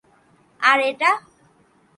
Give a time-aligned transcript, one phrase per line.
[0.59, 1.11] আর এটা?